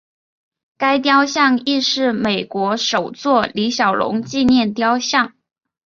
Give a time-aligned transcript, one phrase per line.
[0.79, 5.33] 该雕像亦是美国首座李小龙纪念雕像。